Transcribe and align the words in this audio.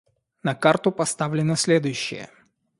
На 0.43 0.55
карту 0.55 0.91
поставлено 0.91 1.55
следующее. 1.55 2.27